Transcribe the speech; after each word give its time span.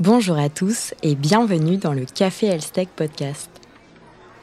Bonjour 0.00 0.36
à 0.38 0.48
tous 0.48 0.92
et 1.04 1.14
bienvenue 1.14 1.76
dans 1.76 1.92
le 1.92 2.04
Café 2.04 2.46
Elstech 2.46 2.88
Podcast. 2.88 3.48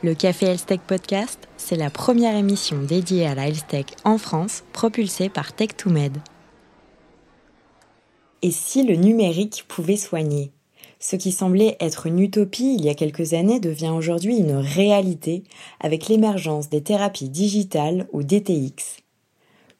Le 0.02 0.16
Café 0.16 0.46
Elstech 0.46 0.80
Podcast, 0.80 1.50
c'est 1.58 1.76
la 1.76 1.90
première 1.90 2.38
émission 2.38 2.82
dédiée 2.82 3.28
à 3.28 3.36
la 3.36 3.50
Elstech 3.50 3.88
en 4.06 4.18
France, 4.18 4.64
propulsée 4.72 5.28
par 5.28 5.52
Tech2Med. 5.52 6.14
Et 8.42 8.52
si 8.52 8.84
le 8.84 8.96
numérique 8.96 9.66
pouvait 9.68 9.98
soigner? 9.98 10.54
Ce 11.00 11.18
qui 11.18 11.34
semblait 11.34 11.76
être 11.82 12.08
une 12.08 12.20
utopie 12.20 12.76
il 12.80 12.86
y 12.86 12.90
a 12.90 12.96
quelques 12.96 13.34
années 13.34 13.60
devient 13.60 13.90
aujourd'hui 13.94 14.38
une 14.38 14.56
réalité 14.56 15.44
avec 15.82 16.08
l'émergence 16.08 16.70
des 16.70 16.82
thérapies 16.82 17.28
digitales 17.28 18.08
ou 18.14 18.24
DTX. 18.24 19.02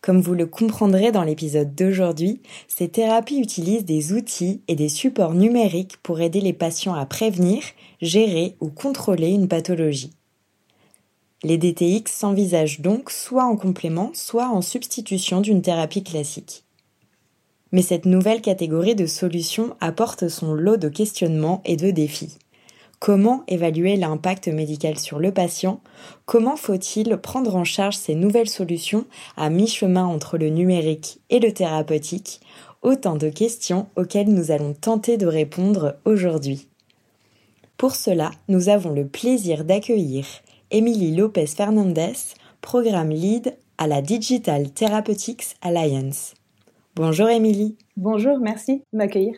Comme 0.02 0.20
vous 0.20 0.34
le 0.34 0.48
comprendrez 0.48 1.12
dans 1.12 1.24
l'épisode 1.24 1.76
d'aujourd'hui, 1.76 2.42
ces 2.68 2.90
thérapies 2.90 3.40
utilisent 3.40 3.86
des 3.86 4.14
outils 4.14 4.62
et 4.68 4.76
des 4.76 4.90
supports 4.90 5.36
numériques 5.36 5.98
pour 6.02 6.22
aider 6.22 6.42
les 6.42 6.54
patients 6.54 6.96
à 6.96 7.06
prévenir, 7.06 7.62
gérer 8.02 8.56
ou 8.60 8.70
contrôler 8.70 9.30
une 9.30 9.48
pathologie. 9.48 10.12
Les 11.44 11.58
DTX 11.58 12.12
s'envisagent 12.12 12.82
donc 12.82 13.12
soit 13.12 13.46
en 13.46 13.56
complément, 13.56 14.12
soit 14.16 14.50
en 14.50 14.62
substitution 14.62 15.40
d'une 15.40 15.62
thérapie 15.62 16.04
classique. 16.04 16.64
Mais 17.72 17.84
cette 17.84 18.06
nouvelle 18.06 18.42
catégorie 18.42 18.96
de 18.96 19.06
solutions 19.06 19.76
apporte 19.80 20.30
son 20.30 20.54
lot 20.54 20.78
de 20.78 20.90
questionnements 20.90 21.62
et 21.64 21.78
de 21.78 21.92
défis. 21.92 22.38
Comment 23.02 23.44
évaluer 23.48 23.96
l'impact 23.96 24.48
médical 24.48 25.00
sur 25.00 25.18
le 25.18 25.32
patient? 25.32 25.80
Comment 26.28 26.56
faut-il 26.56 27.18
prendre 27.18 27.56
en 27.56 27.64
charge 27.64 27.96
ces 27.96 28.14
nouvelles 28.14 28.48
solutions 28.48 29.06
à 29.36 29.50
mi-chemin 29.50 30.06
entre 30.06 30.38
le 30.38 30.50
numérique 30.50 31.20
et 31.32 31.40
le 31.40 31.52
thérapeutique? 31.52 32.42
Autant 32.84 33.16
de 33.16 33.30
questions 33.30 33.88
auxquelles 33.96 34.32
nous 34.32 34.52
allons 34.52 34.76
tenter 34.76 35.18
de 35.18 35.26
répondre 35.26 35.96
aujourd'hui. 36.06 36.68
Pour 37.76 37.96
cela, 37.96 38.30
nous 38.48 38.70
avons 38.70 38.92
le 38.92 39.08
plaisir 39.08 39.66
d'accueillir 39.66 40.28
Émilie 40.70 41.16
Lopez 41.16 41.48
Fernandez, 41.48 42.14
programme 42.62 43.10
lead 43.10 43.58
à 43.80 43.88
la 43.88 44.04
Digital 44.04 44.70
Therapeutics 44.70 45.56
Alliance. 45.64 46.36
Bonjour 46.96 47.30
Émilie. 47.30 47.78
Bonjour, 47.98 48.38
merci 48.38 48.84
de 48.94 48.98
m'accueillir. 49.00 49.34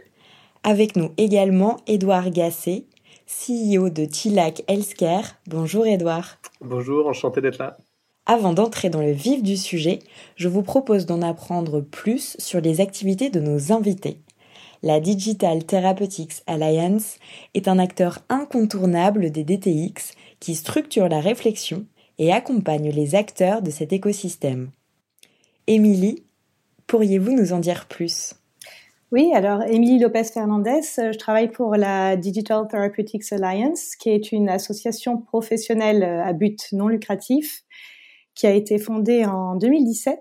Avec 0.63 0.97
nous 0.97 1.11
également 1.17 1.77
Édouard 1.87 2.29
Gasset, 2.29 2.85
CEO 3.33 3.89
de 3.89 4.05
Tilac 4.05 4.63
Healthcare. 4.67 5.35
Bonjour 5.47 5.85
Edouard. 5.87 6.37
Bonjour, 6.61 7.07
enchanté 7.07 7.41
d'être 7.41 7.57
là. 7.57 7.77
Avant 8.25 8.53
d'entrer 8.53 8.89
dans 8.89 9.01
le 9.01 9.11
vif 9.11 9.41
du 9.41 9.57
sujet, 9.57 9.99
je 10.35 10.47
vous 10.47 10.61
propose 10.61 11.05
d'en 11.05 11.21
apprendre 11.21 11.81
plus 11.81 12.37
sur 12.39 12.61
les 12.61 12.79
activités 12.79 13.29
de 13.29 13.39
nos 13.39 13.73
invités. 13.73 14.19
La 14.81 14.99
Digital 14.99 15.65
Therapeutics 15.65 16.43
Alliance 16.47 17.17
est 17.53 17.67
un 17.67 17.79
acteur 17.79 18.19
incontournable 18.29 19.31
des 19.31 19.43
DTX 19.43 20.13
qui 20.39 20.55
structure 20.55 21.09
la 21.09 21.19
réflexion 21.19 21.85
et 22.19 22.31
accompagne 22.31 22.91
les 22.91 23.15
acteurs 23.15 23.61
de 23.61 23.71
cet 23.71 23.91
écosystème. 23.93 24.69
Émilie, 25.67 26.23
pourriez-vous 26.87 27.33
nous 27.33 27.53
en 27.53 27.59
dire 27.59 27.87
plus? 27.87 28.35
Oui, 29.13 29.31
alors 29.35 29.61
Émilie 29.61 29.99
Lopez 29.99 30.23
Fernandez, 30.23 30.81
euh, 30.97 31.11
je 31.11 31.17
travaille 31.19 31.51
pour 31.51 31.75
la 31.75 32.15
Digital 32.15 32.67
Therapeutics 32.67 33.31
Alliance, 33.31 33.95
qui 33.95 34.09
est 34.09 34.31
une 34.31 34.49
association 34.49 35.19
professionnelle 35.19 36.01
euh, 36.01 36.23
à 36.23 36.33
but 36.33 36.69
non 36.71 36.87
lucratif 36.87 37.61
qui 38.33 38.47
a 38.47 38.49
été 38.49 38.79
fondée 38.79 39.23
en 39.23 39.55
2017. 39.55 40.17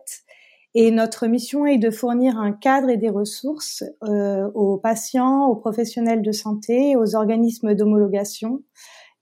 Et 0.75 0.91
notre 0.91 1.27
mission 1.27 1.65
est 1.65 1.79
de 1.79 1.91
fournir 1.91 2.37
un 2.37 2.53
cadre 2.53 2.91
et 2.91 2.99
des 2.99 3.09
ressources 3.09 3.83
euh, 4.05 4.51
aux 4.55 4.77
patients, 4.77 5.47
aux 5.47 5.57
professionnels 5.57 6.21
de 6.21 6.33
santé, 6.33 6.95
aux 6.95 7.17
organismes 7.17 7.75
d'homologation 7.75 8.61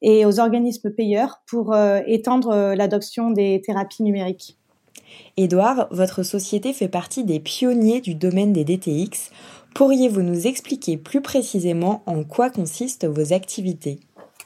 et 0.02 0.26
aux 0.26 0.40
organismes 0.40 0.90
payeurs 0.90 1.42
pour 1.46 1.76
étendre 2.06 2.74
l'adoption 2.74 3.30
des 3.30 3.60
thérapies 3.62 4.02
numériques. 4.02 4.58
Édouard, 5.36 5.88
votre 5.90 6.22
société 6.22 6.72
fait 6.72 6.88
partie 6.88 7.24
des 7.24 7.40
pionniers 7.40 8.00
du 8.00 8.14
domaine 8.14 8.52
des 8.52 8.64
DTX 8.64 9.30
Pourriez-vous 9.74 10.22
nous 10.22 10.46
expliquer 10.46 10.96
plus 10.96 11.20
précisément 11.20 12.02
en 12.06 12.24
quoi 12.24 12.50
consistent 12.50 13.06
vos 13.06 13.32
activités? 13.32 14.00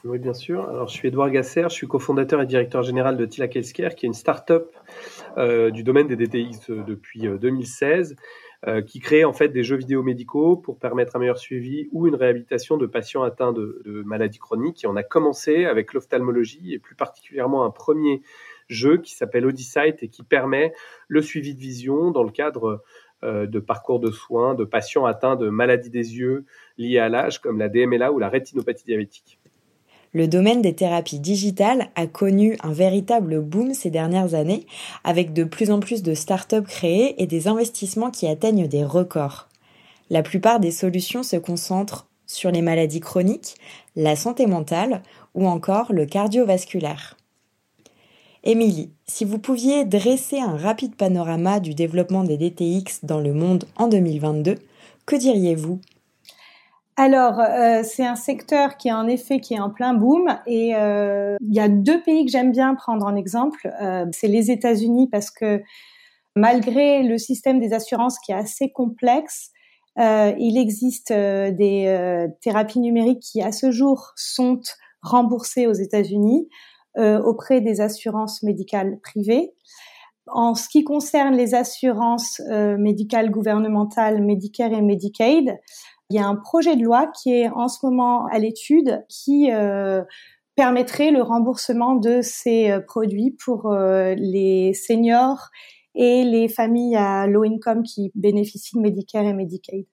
Oui, 0.05 0.19
bien 0.19 0.33
sûr. 0.33 0.69
Alors, 0.69 0.87
je 0.87 0.93
suis 0.93 1.07
Edouard 1.07 1.31
Gasser, 1.31 1.63
je 1.63 1.69
suis 1.69 1.87
cofondateur 1.87 2.39
et 2.39 2.45
directeur 2.45 2.83
général 2.83 3.17
de 3.17 3.25
Tilak 3.25 3.55
Healthcare, 3.55 3.95
qui 3.95 4.05
est 4.05 4.07
une 4.07 4.13
start-up 4.13 4.71
euh, 5.37 5.71
du 5.71 5.83
domaine 5.83 6.07
des 6.07 6.15
DTX 6.15 6.69
euh, 6.69 6.83
depuis 6.85 7.21
2016, 7.21 8.15
euh, 8.67 8.81
qui 8.83 8.99
crée 8.99 9.25
en 9.25 9.33
fait 9.33 9.49
des 9.49 9.63
jeux 9.63 9.77
vidéo 9.77 10.03
médicaux 10.03 10.57
pour 10.57 10.77
permettre 10.77 11.15
un 11.15 11.19
meilleur 11.19 11.39
suivi 11.39 11.89
ou 11.91 12.07
une 12.07 12.13
réhabilitation 12.13 12.77
de 12.77 12.85
patients 12.85 13.23
atteints 13.23 13.51
de, 13.51 13.81
maladies 14.05 14.37
chroniques. 14.37 14.85
On 14.87 14.95
a 14.95 15.03
commencé 15.03 15.65
avec 15.65 15.93
l'ophtalmologie 15.93 16.73
et 16.73 16.79
plus 16.79 16.95
particulièrement 16.95 17.65
un 17.65 17.71
premier 17.71 18.21
jeu 18.67 18.97
qui 18.97 19.15
s'appelle 19.15 19.45
Odyssey 19.45 19.95
et 20.01 20.07
qui 20.07 20.21
permet 20.21 20.73
le 21.07 21.21
suivi 21.21 21.55
de 21.55 21.59
vision 21.59 22.11
dans 22.11 22.23
le 22.23 22.31
cadre 22.31 22.83
de 23.23 23.59
parcours 23.59 23.99
de 23.99 24.11
soins 24.11 24.53
de 24.53 24.65
patients 24.65 25.05
atteints 25.05 25.35
de 25.35 25.49
maladies 25.49 25.89
des 25.89 26.15
yeux 26.15 26.45
liées 26.77 26.99
à 26.99 27.09
l'âge, 27.09 27.39
comme 27.39 27.57
la 27.57 27.69
DMLA 27.69 28.11
ou 28.11 28.19
la 28.19 28.29
rétinopathie 28.29 28.85
diabétique. 28.85 29.39
Le 30.15 30.29
domaine 30.29 30.61
des 30.61 30.73
thérapies 30.73 31.19
digitales 31.19 31.89
a 31.95 32.07
connu 32.07 32.55
un 32.63 32.71
véritable 32.71 33.41
boom 33.41 33.73
ces 33.73 33.89
dernières 33.89 34.33
années, 34.33 34.65
avec 35.03 35.33
de 35.33 35.43
plus 35.43 35.71
en 35.71 35.81
plus 35.81 36.03
de 36.03 36.13
startups 36.13 36.63
créées 36.63 37.21
et 37.21 37.27
des 37.27 37.49
investissements 37.49 38.11
qui 38.11 38.25
atteignent 38.25 38.69
des 38.69 38.85
records. 38.85 39.49
La 40.09 40.23
plupart 40.23 40.61
des 40.61 40.71
solutions 40.71 41.21
se 41.21 41.35
concentrent 41.35 42.07
sur 42.27 42.49
les 42.49 42.61
maladies 42.61 43.01
chroniques, 43.01 43.55
la 43.97 44.15
santé 44.15 44.45
mentale 44.45 45.03
ou 45.33 45.47
encore 45.47 45.91
le 45.91 46.05
cardiovasculaire. 46.05 47.17
Émilie, 48.47 48.91
si 49.07 49.25
vous 49.25 49.39
pouviez 49.39 49.85
dresser 49.85 50.39
un 50.39 50.55
rapide 50.55 50.95
panorama 50.95 51.59
du 51.59 51.73
développement 51.73 52.23
des 52.23 52.37
DTX 52.37 52.99
dans 53.01 53.19
le 53.19 53.33
monde 53.33 53.65
en 53.75 53.87
2022, 53.87 54.57
que 55.07 55.15
diriez-vous? 55.15 55.79
Alors, 56.95 57.39
euh, 57.39 57.81
c'est 57.83 58.05
un 58.05 58.15
secteur 58.15 58.77
qui 58.77 58.89
est 58.89 58.93
en 58.93 59.07
effet 59.07 59.39
qui 59.39 59.55
est 59.55 59.59
en 59.59 59.71
plein 59.71 59.95
boom 59.95 60.37
et 60.45 60.75
euh, 60.75 61.37
il 61.41 61.55
y 61.55 61.59
a 61.59 61.67
deux 61.67 62.03
pays 62.03 62.23
que 62.23 62.31
j'aime 62.31 62.51
bien 62.51 62.75
prendre 62.75 63.07
en 63.07 63.15
exemple. 63.15 63.73
Euh, 63.81 64.05
c'est 64.11 64.27
les 64.27 64.51
États-Unis 64.51 65.09
parce 65.11 65.31
que 65.31 65.63
malgré 66.35 67.01
le 67.01 67.17
système 67.17 67.59
des 67.59 67.73
assurances 67.73 68.19
qui 68.19 68.31
est 68.31 68.35
assez 68.35 68.69
complexe, 68.69 69.49
il 69.97 70.57
existe 70.57 71.13
des 71.13 72.27
thérapies 72.41 72.81
numériques 72.81 73.21
qui 73.21 73.41
à 73.41 73.53
ce 73.53 73.71
jour 73.71 74.11
sont 74.17 74.59
remboursées 75.01 75.67
aux 75.67 75.73
États-Unis. 75.73 76.49
Euh, 76.97 77.21
auprès 77.21 77.59
des 77.59 77.81
assurances 77.81 78.41
médicales 78.41 78.99
privées. 79.01 79.51
En 80.27 80.55
ce 80.55 80.69
qui 80.69 80.85
concerne 80.85 81.35
les 81.35 81.53
assurances 81.53 82.41
euh, 82.49 82.77
médicales 82.77 83.31
gouvernementales 83.31 84.23
Medicare 84.23 84.71
et 84.71 84.81
Medicaid, 84.81 85.57
il 86.09 86.15
y 86.15 86.19
a 86.19 86.25
un 86.25 86.37
projet 86.37 86.77
de 86.77 86.83
loi 86.83 87.07
qui 87.07 87.33
est 87.33 87.49
en 87.49 87.67
ce 87.67 87.85
moment 87.85 88.27
à 88.27 88.39
l'étude 88.39 89.03
qui 89.09 89.51
euh, 89.51 90.03
permettrait 90.55 91.11
le 91.11 91.21
remboursement 91.21 91.95
de 91.95 92.21
ces 92.21 92.79
produits 92.87 93.35
pour 93.43 93.75
les 93.75 94.73
seniors 94.73 95.49
et 95.95 96.23
les 96.23 96.47
familles 96.47 96.95
à 96.95 97.27
low 97.27 97.43
income 97.43 97.83
qui 97.83 98.09
bénéficient 98.15 98.77
de 98.77 98.81
Medicare 98.81 99.25
et 99.25 99.33
Medicaid. 99.33 99.85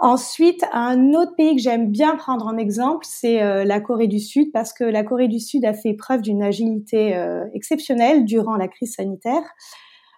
Ensuite, 0.00 0.64
un 0.72 1.12
autre 1.12 1.34
pays 1.36 1.56
que 1.56 1.62
j'aime 1.62 1.90
bien 1.90 2.14
prendre 2.14 2.46
en 2.46 2.56
exemple, 2.56 3.04
c'est 3.04 3.42
euh, 3.42 3.64
la 3.64 3.80
Corée 3.80 4.06
du 4.06 4.20
Sud, 4.20 4.52
parce 4.52 4.72
que 4.72 4.84
la 4.84 5.02
Corée 5.02 5.26
du 5.26 5.40
Sud 5.40 5.64
a 5.64 5.74
fait 5.74 5.94
preuve 5.94 6.22
d'une 6.22 6.40
agilité 6.40 7.16
euh, 7.16 7.44
exceptionnelle 7.52 8.24
durant 8.24 8.54
la 8.54 8.68
crise 8.68 8.94
sanitaire. 8.94 9.42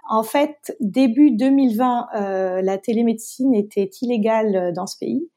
En 0.07 0.23
fait, 0.23 0.77
début 0.81 1.31
2020, 1.31 2.09
euh, 2.15 2.63
la 2.63 2.77
télémédecine 2.77 3.55
était 3.55 3.89
illégale 4.03 4.75
dans 4.75 4.87
ce 4.87 4.99
pays. 4.99 5.31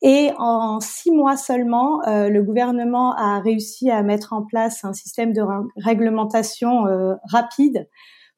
Et 0.00 0.30
en 0.38 0.80
six 0.80 1.10
mois 1.10 1.36
seulement, 1.36 2.00
le 2.06 2.40
gouvernement 2.40 3.14
a 3.16 3.40
réussi 3.40 3.90
à 3.90 4.02
mettre 4.02 4.34
en 4.34 4.42
place 4.42 4.84
un 4.84 4.92
système 4.92 5.32
de 5.32 5.42
réglementation 5.76 6.84
rapide 7.24 7.88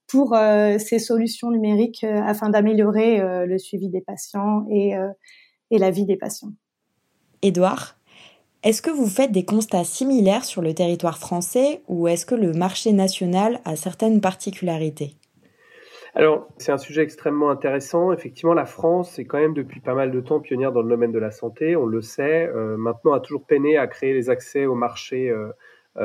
pour 0.06 0.36
ces 0.78 0.98
solutions 1.00 1.50
numériques 1.50 2.04
afin 2.04 2.48
d'améliorer 2.48 3.18
le 3.44 3.58
suivi 3.58 3.88
des 3.88 4.00
patients 4.00 4.66
et, 4.70 4.94
et 5.70 5.78
la 5.78 5.90
vie 5.90 6.04
des 6.04 6.16
patients. 6.16 6.52
Édouard, 7.42 7.96
est-ce 8.64 8.82
que 8.82 8.90
vous 8.90 9.06
faites 9.06 9.30
des 9.30 9.44
constats 9.44 9.84
similaires 9.84 10.44
sur 10.44 10.62
le 10.62 10.74
territoire 10.74 11.18
français 11.18 11.82
ou 11.86 12.08
est-ce 12.08 12.26
que 12.26 12.34
le 12.34 12.52
marché 12.52 12.92
national 12.92 13.60
a 13.64 13.76
certaines 13.76 14.20
particularités? 14.20 15.14
Alors, 16.14 16.48
c'est 16.56 16.72
un 16.72 16.78
sujet 16.78 17.02
extrêmement 17.02 17.50
intéressant. 17.50 18.12
Effectivement, 18.12 18.54
la 18.54 18.66
France 18.66 19.18
est 19.20 19.24
quand 19.24 19.38
même 19.38 19.54
depuis 19.54 19.78
pas 19.78 19.94
mal 19.94 20.10
de 20.10 20.20
temps 20.20 20.40
pionnière 20.40 20.72
dans 20.72 20.82
le 20.82 20.88
domaine 20.88 21.12
de 21.12 21.18
la 21.18 21.30
santé, 21.30 21.76
on 21.76 21.86
le 21.86 22.00
sait. 22.02 22.50
maintenant, 22.76 23.12
a 23.12 23.20
toujours 23.20 23.44
peiné 23.44 23.76
à 23.78 23.86
créer 23.86 24.14
les 24.14 24.28
accès 24.28 24.66
au 24.66 24.74
marché 24.74 25.30
euh, 25.30 25.52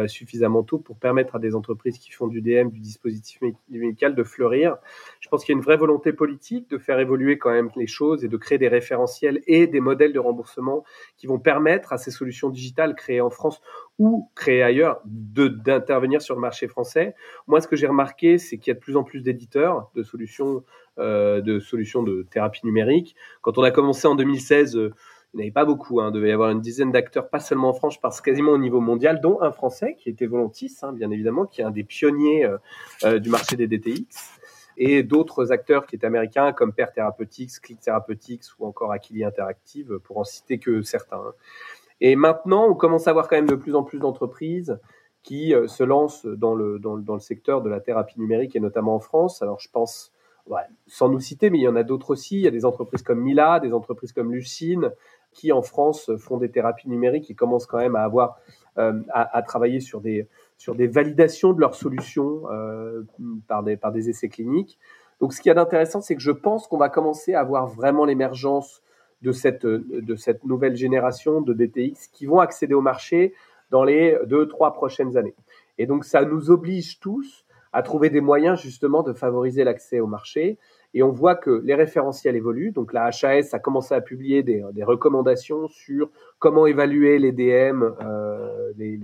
suffisamment 0.08 0.64
tôt 0.64 0.80
pour 0.80 0.98
permettre 0.98 1.36
à 1.36 1.40
des 1.40 1.56
entreprises 1.56 1.98
qui 1.98 2.12
font 2.12 2.28
du 2.28 2.42
DM, 2.42 2.70
du 2.70 2.80
dispositif 2.80 3.42
médical, 3.70 4.16
de 4.16 4.24
fleurir. 4.24 4.78
Je 5.20 5.30
pense 5.30 5.44
qu'il 5.44 5.54
y 5.54 5.56
a 5.56 5.60
une 5.60 5.64
vraie 5.64 5.78
volonté 5.78 6.14
politique 6.14 6.70
de 6.70 6.78
faire 6.78 7.00
évoluer 7.00 7.38
quand 7.38 7.52
même 7.52 7.70
les 7.76 7.88
choses 7.88 8.24
et 8.24 8.28
de 8.28 8.38
créer 8.38 8.58
des 8.58 8.68
référentiels 8.68 9.42
et 9.48 9.68
des 9.68 9.80
modèles 9.80 10.14
de 10.14 10.20
remboursement 10.20 10.84
qui 11.18 11.28
vont 11.28 11.40
permettre 11.40 11.94
à 11.94 11.98
ces 11.98 12.12
solutions 12.12 12.50
digitales 12.50 12.96
créées 12.96 13.22
en 13.22 13.30
France 13.30 13.62
ou 14.00 14.30
créées 14.36 14.64
ailleurs 14.64 15.02
d'intervenir 15.06 16.22
sur 16.22 16.36
le 16.36 16.42
marché 16.42 16.68
français. 16.68 17.16
Moi, 17.48 17.62
ce 17.62 17.68
que 17.68 17.76
j'ai 17.76 17.88
remarqué, 17.88 18.38
c'est 18.38 18.58
qu'il 18.58 18.72
y 18.72 18.72
a 18.72 18.76
de 18.76 18.80
plus 18.80 18.98
en 18.98 19.04
plus 19.04 19.22
d'éditeurs 19.22 19.92
de 19.96 20.04
solutions, 20.04 20.64
euh, 20.98 21.42
de 21.42 22.24
thérapie 22.30 22.66
numérique. 22.66 23.16
Quand 23.42 23.58
on 23.58 23.64
a 23.64 23.72
commencé 23.72 24.08
en 24.08 24.16
2016, 24.16 24.92
il 25.34 25.38
n'y 25.38 25.44
avait 25.44 25.52
pas 25.52 25.66
beaucoup, 25.66 26.00
hein, 26.00 26.10
il 26.10 26.14
devait 26.14 26.30
y 26.30 26.32
avoir 26.32 26.52
une 26.52 26.62
dizaine 26.62 26.92
d'acteurs, 26.92 27.30
pas 27.30 27.40
seulement 27.40 27.70
en 27.70 27.74
France, 27.74 27.96
je 27.96 28.00
pense 28.00 28.22
quasiment 28.22 28.52
au 28.52 28.58
niveau 28.58 28.80
mondial, 28.80 29.20
dont 29.20 29.42
un 29.42 29.52
Français 29.52 29.96
qui 29.98 30.10
était 30.10 30.28
Volantis, 30.28 30.78
hein, 30.84 30.94
bien 30.94 31.10
évidemment, 31.10 31.46
qui 31.46 31.62
est 31.62 31.64
un 31.64 31.72
des 31.72 31.84
pionniers 31.84 32.46
euh, 32.46 32.58
euh, 33.04 33.20
du 33.20 33.30
marché 33.30 33.56
des 33.56 33.68
DTX, 33.68 34.06
et 34.78 35.02
d'autres 35.02 35.52
acteurs 35.52 35.88
qui 35.88 35.96
étaient 35.96 36.06
américains 36.06 36.54
comme 36.54 36.72
Pair 36.72 36.92
Therapeutics, 36.92 37.60
Click 37.62 37.80
Therapeutics 37.80 38.44
ou 38.60 38.68
encore 38.68 38.92
Aquili 38.92 39.24
Interactive, 39.24 40.00
pour 40.04 40.18
en 40.18 40.24
citer 40.24 40.60
que 40.60 40.84
certains. 40.84 41.18
Hein. 41.18 41.34
Et 42.00 42.16
maintenant, 42.16 42.68
on 42.68 42.76
commence 42.76 43.08
à 43.08 43.14
voir 43.14 43.28
quand 43.28 43.36
même 43.36 43.50
de 43.50 43.56
plus 43.56 43.76
en 43.76 43.84
plus 43.84 44.00
d'entreprises 44.00 44.80
qui 45.24 45.56
euh, 45.56 45.68
se 45.68 45.84
lancent 45.84 46.26
dans 46.26 46.54
le, 46.54 46.78
dans, 46.78 46.98
dans, 46.98 47.14
le 47.14 47.20
secteur 47.20 47.62
de 47.62 47.70
la 47.70 47.80
thérapie 47.80 48.20
numérique 48.20 48.56
et 48.56 48.60
notamment 48.60 48.96
en 48.96 49.00
France. 49.00 49.42
Alors 49.42 49.60
je 49.60 49.70
pense, 49.72 50.12
sans 50.88 51.10
nous 51.10 51.20
citer, 51.20 51.50
mais 51.50 51.60
il 51.60 51.64
y 51.64 51.68
en 51.68 51.76
a 51.76 51.84
d'autres 51.84 52.12
aussi. 52.12 52.38
Il 52.38 52.42
y 52.42 52.48
a 52.48 52.52
des 52.52 52.66
entreprises 52.66 53.02
comme 53.02 53.22
Mila, 53.22 53.60
des 53.60 53.74
entreprises 53.74 54.12
comme 54.12 54.34
Lucine, 54.34 54.92
qui 55.34 55.52
en 55.52 55.62
France 55.62 56.12
font 56.18 56.38
des 56.38 56.50
thérapies 56.50 56.90
numériques 56.90 57.30
et 57.30 57.36
commencent 57.36 57.66
quand 57.66 57.80
même 57.80 57.96
à 57.96 58.04
avoir 58.04 58.40
euh, 58.78 58.94
à, 59.12 59.42
travailler 59.42 59.80
sur 59.80 60.02
des 60.02 60.28
sur 60.58 60.76
des 60.76 60.88
validations 60.88 61.54
de 61.54 61.60
leurs 61.60 61.76
solutions 61.76 62.44
euh, 62.52 63.04
par 63.48 63.64
des 63.64 63.78
par 63.78 63.92
des 63.92 64.10
essais 64.10 64.30
cliniques. 64.30 64.80
Donc 65.20 65.34
ce 65.34 65.42
qui 65.42 65.50
est 65.50 65.54
d'intéressant, 65.54 66.02
c'est 66.02 66.16
que 66.16 66.22
je 66.22 66.32
pense 66.32 66.68
qu'on 66.68 66.78
va 66.78 66.90
commencer 66.90 67.34
à 67.34 67.42
avoir 67.42 67.68
vraiment 67.68 68.06
l'émergence 68.06 68.82
de 69.22 69.32
cette 69.32 69.66
de 69.66 70.16
cette 70.16 70.44
nouvelle 70.44 70.76
génération 70.76 71.42
de 71.42 71.54
DTX 71.54 72.08
qui 72.12 72.26
vont 72.26 72.40
accéder 72.40 72.74
au 72.74 72.82
marché 72.82 73.34
dans 73.70 73.84
les 73.84 74.18
deux 74.26 74.48
trois 74.48 74.74
prochaines 74.74 75.18
années. 75.18 75.36
Et 75.78 75.86
donc 75.86 76.06
ça 76.06 76.26
nous 76.26 76.50
oblige 76.50 77.00
tous 77.00 77.46
à 77.74 77.82
trouver 77.82 78.10
des 78.10 78.22
moyens 78.22 78.60
justement 78.60 79.04
de 79.04 79.14
favoriser 79.14 79.64
l'accès 79.64 80.00
au 80.00 80.08
marché 80.08 80.58
et 80.94 81.04
on 81.04 81.12
voit 81.12 81.36
que 81.36 81.62
les 81.64 81.76
référentiels 81.76 82.36
évoluent. 82.36 82.72
Donc 82.72 82.94
la 82.94 83.06
HAS 83.06 83.54
a 83.54 83.60
commencé 83.60 83.96
à 83.96 84.02
publier 84.02 84.44
des, 84.44 84.64
des 84.74 84.84
recommandations 84.84 85.68
sur 85.68 86.10
comment 86.40 86.68
évaluer 86.68 87.20
les 87.20 87.32
DM, 87.32 87.84
euh, 87.84 88.72
les, 88.78 89.00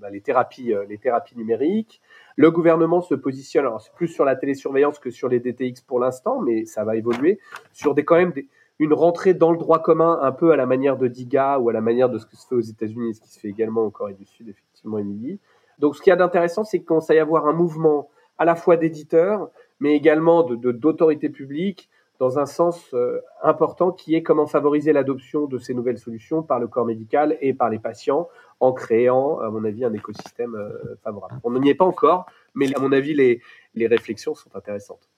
bah, 0.00 0.08
thérapies, 0.22 0.72
euh, 0.72 0.84
les 0.88 0.98
thérapies 0.98 1.36
numériques. 1.36 2.00
Le 2.36 2.50
gouvernement 2.50 3.00
se 3.00 3.14
positionne, 3.14 3.66
alors 3.66 3.80
c'est 3.80 3.92
plus 3.94 4.08
sur 4.08 4.24
la 4.24 4.36
télésurveillance 4.36 4.98
que 4.98 5.10
sur 5.10 5.28
les 5.28 5.40
DTX 5.40 5.82
pour 5.86 6.00
l'instant, 6.00 6.40
mais 6.40 6.64
ça 6.64 6.84
va 6.84 6.96
évoluer, 6.96 7.38
sur 7.72 7.94
des 7.94 8.04
quand 8.04 8.16
même 8.16 8.32
une 8.78 8.92
rentrée 8.92 9.32
dans 9.32 9.52
le 9.52 9.58
droit 9.58 9.82
commun 9.82 10.18
un 10.22 10.32
peu 10.32 10.52
à 10.52 10.56
la 10.56 10.66
manière 10.66 10.96
de 10.96 11.08
DIGA 11.08 11.58
ou 11.58 11.70
à 11.70 11.72
la 11.72 11.80
manière 11.80 12.10
de 12.10 12.18
ce 12.18 12.26
que 12.26 12.36
se 12.36 12.46
fait 12.46 12.54
aux 12.54 12.60
États-Unis, 12.60 13.14
ce 13.14 13.20
qui 13.20 13.30
se 13.30 13.40
fait 13.40 13.48
également 13.48 13.86
en 13.86 13.90
Corée 13.90 14.14
du 14.14 14.26
Sud, 14.26 14.48
effectivement, 14.48 14.98
Émilie. 14.98 15.38
Donc 15.78 15.96
ce 15.96 16.02
qu'il 16.02 16.10
y 16.10 16.12
a 16.12 16.16
d'intéressant, 16.16 16.64
c'est 16.64 16.78
qu'on 16.80 16.86
commence 16.86 17.10
à 17.10 17.14
y 17.14 17.18
avoir 17.18 17.46
un 17.46 17.52
mouvement 17.52 18.10
à 18.38 18.44
la 18.44 18.54
fois 18.54 18.76
d'éditeurs, 18.76 19.50
mais 19.80 19.94
également 19.94 20.42
de, 20.42 20.72
d'autorités 20.72 21.28
publiques 21.28 21.88
dans 22.18 22.38
un 22.38 22.46
sens 22.46 22.94
euh, 22.94 23.20
important 23.42 23.92
qui 23.92 24.14
est 24.14 24.22
comment 24.22 24.46
favoriser 24.46 24.92
l'adoption 24.92 25.46
de 25.46 25.58
ces 25.58 25.74
nouvelles 25.74 25.98
solutions 25.98 26.42
par 26.42 26.58
le 26.58 26.66
corps 26.66 26.86
médical 26.86 27.36
et 27.40 27.52
par 27.52 27.68
les 27.68 27.78
patients 27.78 28.28
en 28.60 28.72
créant, 28.72 29.38
à 29.40 29.50
mon 29.50 29.64
avis, 29.64 29.84
un 29.84 29.92
écosystème 29.92 30.54
euh, 30.54 30.96
favorable. 31.04 31.38
On 31.44 31.52
n'y 31.58 31.68
est 31.68 31.74
pas 31.74 31.84
encore, 31.84 32.26
mais 32.54 32.74
à 32.74 32.80
mon 32.80 32.92
avis, 32.92 33.12
les, 33.12 33.42
les 33.74 33.86
réflexions 33.86 34.34
sont 34.34 34.48
intéressantes. 34.54 35.10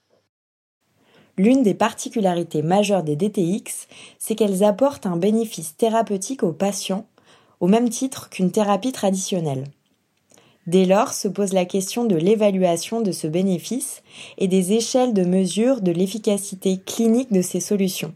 L'une 1.37 1.62
des 1.62 1.75
particularités 1.75 2.62
majeures 2.62 3.04
des 3.04 3.14
DTX, 3.14 3.87
c'est 4.19 4.34
qu'elles 4.34 4.64
apportent 4.64 5.06
un 5.06 5.16
bénéfice 5.16 5.76
thérapeutique 5.76 6.43
aux 6.43 6.52
patients, 6.52 7.06
au 7.61 7.69
même 7.69 7.90
titre 7.90 8.28
qu'une 8.28 8.50
thérapie 8.50 8.90
traditionnelle. 8.90 9.64
Dès 10.69 10.85
lors 10.85 11.15
se 11.15 11.29
pose 11.29 11.55
la 11.55 11.65
question 11.65 12.05
de 12.05 12.15
l'évaluation 12.15 13.00
de 13.00 13.11
ce 13.11 13.26
bénéfice 13.26 14.03
et 14.37 14.49
des 14.49 14.75
échelles 14.75 15.15
de 15.15 15.25
mesure 15.25 15.81
de 15.81 15.91
l'efficacité 15.91 16.76
clinique 16.76 17.32
de 17.32 17.41
ces 17.41 17.61
solutions. 17.61 18.12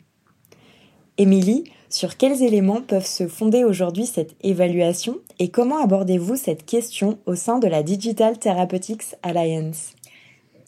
Émilie, 1.17 1.65
sur 1.89 2.19
quels 2.19 2.43
éléments 2.43 2.83
peuvent 2.83 3.07
se 3.07 3.27
fonder 3.27 3.65
aujourd'hui 3.65 4.05
cette 4.05 4.37
évaluation 4.43 5.17
et 5.39 5.49
comment 5.49 5.83
abordez-vous 5.83 6.37
cette 6.37 6.67
question 6.67 7.17
au 7.25 7.37
sein 7.37 7.59
de 7.59 7.69
la 7.69 7.83
Digital 7.83 8.39
Therapeutics 8.39 9.17
Alliance? 9.23 9.95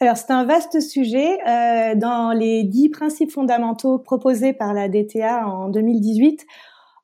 Alors 0.00 0.16
c'est 0.16 0.30
un 0.30 0.46
vaste 0.46 0.80
sujet. 0.80 1.38
Euh, 1.46 1.94
dans 1.96 2.32
les 2.32 2.64
dix 2.64 2.88
principes 2.88 3.30
fondamentaux 3.30 3.98
proposés 3.98 4.54
par 4.54 4.72
la 4.72 4.88
DTA 4.88 5.46
en 5.46 5.68
2018, 5.68 6.46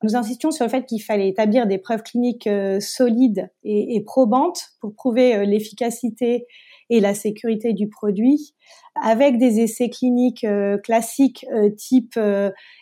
nous 0.03 0.17
insistions 0.17 0.51
sur 0.51 0.65
le 0.65 0.71
fait 0.71 0.87
qu'il 0.87 1.03
fallait 1.03 1.29
établir 1.29 1.67
des 1.67 1.79
preuves 1.79 2.03
cliniques 2.03 2.47
euh, 2.47 2.81
solides 2.81 3.51
et, 3.65 4.03
probantes 4.05 4.71
pour 4.81 4.95
prouver 4.95 5.35
euh, 5.35 5.45
l'efficacité 5.45 6.47
et 6.89 7.01
la 7.01 7.15
sécurité 7.15 7.73
du 7.73 7.89
produit, 7.89 8.55
avec 9.01 9.39
des 9.39 9.61
essais 9.61 9.91
cliniques 9.91 10.45
euh, 10.45 10.77
classiques 10.79 11.47
type 11.77 12.19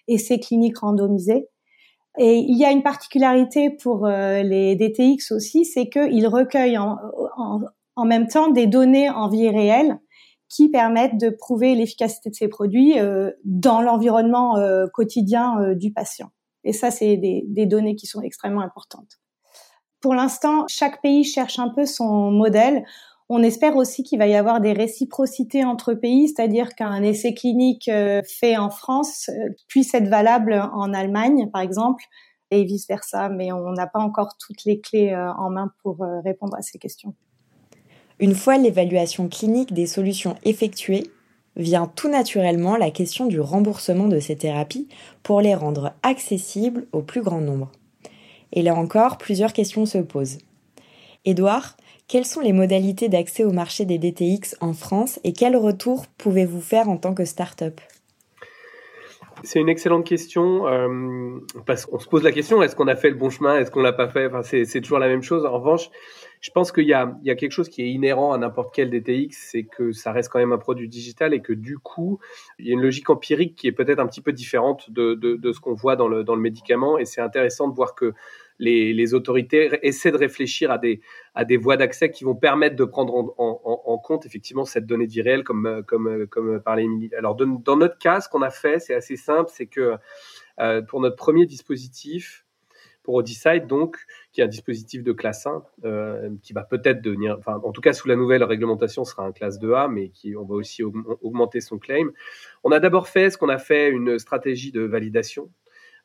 essais 0.06 0.38
cliniques 0.38 0.79
randomisés. 0.79 1.49
Et 2.19 2.38
il 2.38 2.56
y 2.56 2.65
a 2.65 2.70
une 2.70 2.82
particularité 2.82 3.70
pour 3.70 4.09
les 4.09 4.75
DTX 4.75 5.31
aussi, 5.31 5.65
c'est 5.65 5.88
qu'ils 5.88 6.26
recueillent 6.26 6.79
en, 6.79 6.97
en, 7.37 7.61
en, 7.94 8.05
même 8.06 8.26
temps 8.26 8.49
des 8.49 8.67
données 8.67 9.09
en 9.09 9.29
vie 9.29 9.50
réelle 9.50 10.00
qui 10.49 10.69
permettent 10.69 11.20
de 11.20 11.29
prouver 11.29 11.76
l'efficacité 11.76 12.31
de 12.31 12.35
ces 12.35 12.49
produits 12.49 12.94
dans 13.44 13.82
l'environnement 13.82 14.56
quotidien 14.93 15.75
du 15.75 15.93
patient. 15.93 16.31
Et 16.69 16.75
ça, 16.75 16.91
c'est 16.91 17.17
des, 17.17 17.67
données 17.67 17.97
qui 17.97 18.06
sont 18.06 18.20
extrêmement 18.20 18.61
importantes. 18.61 19.19
Pour 20.03 20.15
l'instant, 20.15 20.67
chaque 20.69 21.00
pays 21.00 21.25
cherche 21.25 21.59
un 21.59 21.70
peu 21.70 21.87
son 21.87 22.31
modèle. 22.31 22.85
On 23.31 23.43
espère 23.43 23.75
aussi 23.76 24.03
qu'il 24.03 24.19
va 24.19 24.26
y 24.26 24.35
avoir 24.35 24.61
des 24.61 24.75
réciprocités 24.75 25.65
entre 25.65 25.94
pays, 25.94 26.29
c'est-à-dire 26.29 26.75
qu'un 26.75 27.03
essai 27.03 27.32
clinique 27.32 27.88
euh, 27.88 28.20
fait 28.23 28.59
en 28.59 28.69
France 28.69 29.31
euh, 29.31 29.49
puisse 29.67 29.94
être 29.94 30.09
valable 30.09 30.62
en 30.75 30.93
Allemagne, 30.93 31.49
par 31.50 31.62
exemple, 31.62 32.05
et 32.50 32.65
vice-versa. 32.65 33.31
Mais 33.31 33.50
on 33.50 33.73
n'a 33.73 33.87
pas 33.87 34.00
encore 34.00 34.37
toutes 34.38 34.67
les 34.67 34.79
clés 34.79 35.15
euh, 35.15 35.32
en 35.32 35.49
main 35.49 35.73
pour 35.82 36.05
répondre 36.23 36.55
à 36.55 36.61
ces 36.61 36.79
questions. 36.79 37.15
Une 38.20 38.35
fois 38.35 38.59
l'évaluation 38.59 39.29
clinique 39.29 39.73
des 39.73 39.87
solutions 39.87 40.37
effectuées, 40.44 41.05
vient 41.58 41.90
tout 41.94 42.08
naturellement 42.08 42.76
la 42.76 42.90
question 42.90 43.26
du 43.26 43.40
remboursement 43.40 44.08
de 44.08 44.20
ces 44.20 44.37
thérapies 44.37 44.88
pour 45.22 45.40
les 45.40 45.55
rendre 45.55 45.93
accessibles 46.02 46.87
au 46.93 47.02
plus 47.02 47.20
grand 47.20 47.40
nombre. 47.40 47.70
Et 48.53 48.62
là 48.62 48.74
encore, 48.74 49.19
plusieurs 49.19 49.53
questions 49.53 49.84
se 49.84 49.98
posent. 49.98 50.38
Édouard, 51.24 51.77
quelles 52.06 52.24
sont 52.24 52.41
les 52.41 52.55
modalités 52.55 53.10
d'accès 53.10 53.44
au 53.44 53.53
marché 53.53 53.84
des 53.84 53.98
DTX 53.98 54.56
en 54.60 54.72
France 54.72 55.20
et 55.24 55.34
quel 55.34 55.56
retour 55.56 56.06
pouvez-vous 56.17 56.62
faire 56.62 56.88
en 56.88 56.96
tant 56.96 57.12
que 57.12 57.27
start-up? 57.27 57.81
C'est 59.44 59.60
une 59.60 59.69
excellente 59.69 60.06
question 60.06 60.67
euh, 60.67 61.38
parce 61.67 61.86
qu'on 61.86 61.98
se 61.98 62.08
pose 62.08 62.22
la 62.22 62.32
question 62.32 62.62
est-ce 62.62 62.74
qu'on 62.74 62.88
a 62.88 62.96
fait 62.96 63.10
le 63.10 63.17
bon 63.17 63.31
chemin, 63.31 63.58
est-ce 63.58 63.70
qu'on 63.70 63.82
l'a 63.82 63.93
pas 63.93 64.08
fait? 64.08 64.27
Enfin, 64.27 64.43
c'est, 64.43 64.81
toujours 64.81 64.98
la 64.98 65.06
même 65.06 65.22
chose. 65.22 65.44
En 65.44 65.53
revanche, 65.53 65.91
je 66.41 66.51
pense 66.51 66.73
qu'il 66.73 66.85
y 66.85 66.89
y 66.89 66.93
a 66.95 67.35
quelque 67.35 67.53
chose 67.53 67.69
qui 67.69 67.83
est 67.83 67.91
inhérent 67.91 68.33
à 68.33 68.39
n'importe 68.39 68.75
quel 68.75 68.91
DTX, 68.91 69.31
c'est 69.31 69.65
que 69.65 69.93
ça 69.93 70.13
reste 70.13 70.31
quand 70.31 70.39
même 70.39 70.53
un 70.53 70.59
produit 70.59 70.89
digital 70.89 71.35
et 71.35 71.41
que 71.41 71.53
du 71.53 71.79
coup, 71.79 72.19
il 72.59 72.67
y 72.67 72.71
a 72.71 72.75
une 72.75 72.83
logique 72.83 73.11
empirique 73.11 73.57
qui 73.57 73.67
est 73.67 73.73
peut-être 73.73 73.99
un 73.99 74.07
petit 74.07 74.21
peu 74.21 74.33
différente 74.33 74.91
de, 74.91 75.15
de, 75.15 75.37
de 75.37 75.53
ce 75.53 75.61
qu'on 75.61 75.75
voit 75.75 75.97
dans 75.97 76.09
le, 76.09 76.25
dans 76.25 76.35
le 76.35 76.41
médicament. 76.41 76.99
Et 76.99 77.05
c'est 77.05 77.21
intéressant 77.21 77.69
de 77.69 77.75
voir 77.75 77.95
que 77.95 78.15
les, 78.61 78.93
les, 78.93 79.15
autorités 79.15 79.79
essaient 79.83 80.11
de 80.11 80.17
réfléchir 80.17 80.71
à 80.71 80.79
des, 80.79 81.01
à 81.35 81.45
des 81.45 81.57
voies 81.57 81.77
d'accès 81.77 82.11
qui 82.11 82.25
vont 82.25 82.35
permettre 82.35 82.75
de 82.75 82.85
prendre 82.85 83.15
en, 83.15 83.35
en, 83.39 83.83
en, 83.85 83.99
compte 83.99 84.27
effectivement 84.27 84.65
cette 84.65 84.85
donnée 84.85 85.07
réelle, 85.17 85.45
comme, 85.45 85.85
comme, 85.87 86.27
comme 86.27 86.61
parlait 86.61 86.85
Émilie. 86.85 87.15
Alors, 87.17 87.37
dans 87.37 87.77
notre 87.77 87.99
cas, 87.99 88.21
ce 88.21 88.29
qu'on 88.29 88.43
a 88.43 88.51
fait, 88.51 88.81
c'est 88.81 88.95
assez 88.95 89.17
simple, 89.17 89.51
c'est 89.53 89.67
que 89.67 89.97
euh, 90.61 90.83
pour 90.83 91.01
notre 91.01 91.17
premier 91.17 91.47
dispositif, 91.47 92.45
pour 93.08 93.15
Odysseid, 93.15 93.67
donc, 93.67 93.96
qui 94.32 94.43
est 94.43 94.44
un 94.44 94.48
dispositif 94.48 95.03
de 95.03 95.12
classe 95.12 95.46
1, 95.46 95.65
euh, 95.86 96.29
qui 96.43 96.53
va 96.53 96.62
peut-être 96.62 97.00
devenir, 97.00 97.36
enfin, 97.38 97.58
en 97.65 97.72
tout 97.72 97.81
cas, 97.81 97.94
sous 97.94 98.06
la 98.06 98.17
nouvelle 98.17 98.44
réglementation, 98.44 99.06
sera 99.06 99.24
un 99.24 99.32
classe 99.32 99.58
2A, 99.58 99.91
mais 99.91 100.10
qui, 100.10 100.36
on 100.36 100.44
va 100.44 100.56
aussi 100.56 100.82
augmenter 100.82 101.62
son 101.62 101.79
claim. 101.79 102.10
On 102.65 102.70
a 102.70 102.81
d'abord 102.81 103.08
fait 103.08 103.31
ce 103.31 103.38
qu'on 103.38 103.48
a 103.48 103.56
fait 103.56 103.88
une 103.88 104.19
stratégie 104.19 104.72
de 104.72 104.82
validation. 104.82 105.50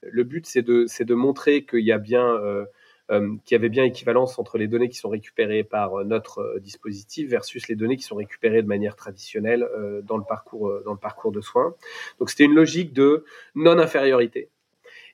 Le 0.01 0.23
but, 0.23 0.45
c'est 0.45 0.61
de, 0.61 0.85
de 1.03 1.13
montrer 1.13 1.65
qu'il 1.65 1.83
y 1.83 1.91
a 1.91 1.97
bien, 1.97 2.25
euh, 2.25 2.63
euh, 3.11 3.35
avait 3.51 3.67
bien 3.67 3.83
équivalence 3.83 4.39
entre 4.39 4.57
les 4.57 4.69
données 4.69 4.87
qui 4.87 4.97
sont 4.97 5.09
récupérées 5.09 5.65
par 5.65 6.05
notre 6.05 6.57
dispositif 6.61 7.29
versus 7.29 7.67
les 7.67 7.75
données 7.75 7.97
qui 7.97 8.03
sont 8.03 8.15
récupérées 8.15 8.61
de 8.61 8.67
manière 8.67 8.95
traditionnelle 8.95 9.67
dans 10.05 10.15
le 10.15 10.23
parcours, 10.23 10.71
dans 10.85 10.93
le 10.93 10.99
parcours 10.99 11.33
de 11.33 11.41
soins. 11.41 11.75
Donc, 12.19 12.29
c'était 12.29 12.45
une 12.45 12.55
logique 12.55 12.93
de 12.93 13.25
non-infériorité. 13.55 14.47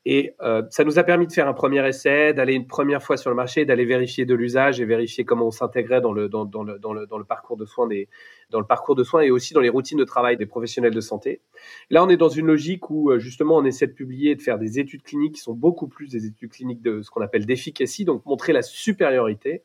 Et 0.06 0.34
euh, 0.42 0.64
ça 0.70 0.86
nous 0.86 0.98
a 0.98 1.04
permis 1.04 1.28
de 1.28 1.34
faire 1.34 1.48
un 1.48 1.54
premier 1.54 1.86
essai, 1.88 2.34
d'aller 2.34 2.54
une 2.54 2.68
première 2.68 3.04
fois 3.04 3.18
sur 3.18 3.30
le 3.30 3.36
marché, 3.36 3.66
d'aller 3.66 3.86
vérifier 3.86 4.26
de 4.26 4.34
l'usage 4.34 4.80
et 4.80 4.86
vérifier 4.86 5.26
comment 5.26 5.48
on 5.48 5.52
s'intégrait 5.52 6.00
dans 6.00 6.14
le, 6.14 6.30
dans, 6.30 6.46
dans, 6.46 6.64
le, 6.64 6.80
dans, 6.80 6.94
le, 6.94 7.06
dans 7.06 7.18
le 7.18 7.26
parcours 7.26 7.58
de 7.58 7.66
soins 7.66 7.86
des, 7.86 8.08
dans 8.50 8.60
le 8.60 8.66
parcours 8.66 8.96
de 8.96 9.04
soins 9.04 9.22
et 9.22 9.32
aussi 9.32 9.54
dans 9.54 9.60
les 9.60 9.70
routines 9.70 9.98
de 9.98 10.06
travail 10.06 10.38
des 10.38 10.46
professionnels 10.46 10.94
de 10.94 11.02
santé. 11.02 11.42
Là, 11.90 12.04
on 12.04 12.10
est 12.10 12.18
dans 12.18 12.30
une 12.30 12.48
logique 12.48 12.90
où 12.90 13.12
euh, 13.12 13.20
justement 13.20 13.58
on 13.58 13.66
essaie 13.66 13.88
de 13.88 13.94
publier 13.94 14.32
et 14.32 14.36
de 14.36 14.42
faire 14.42 14.58
des 14.58 14.80
études 14.80 15.04
cliniques 15.04 15.36
qui 15.36 15.42
sont 15.42 15.54
beaucoup 15.54 15.88
plus 15.88 16.10
des 16.10 16.26
études 16.26 16.52
cliniques 16.52 16.82
de 16.82 17.02
ce 17.02 17.12
qu'on 17.12 17.22
appelle 17.22 17.46
d'efficacité, 17.46 18.06
donc 18.06 18.26
montrer 18.26 18.54
la 18.54 18.62
supériorité. 18.62 19.64